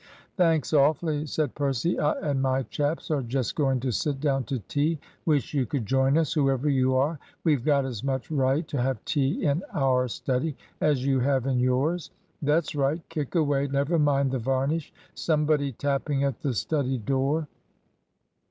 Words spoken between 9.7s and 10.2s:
our